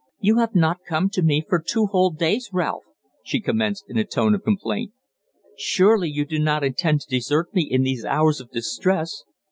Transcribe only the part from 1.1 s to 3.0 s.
to me for two whole days, Ralph,"